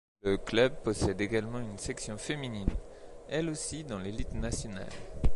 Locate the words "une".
1.59-1.77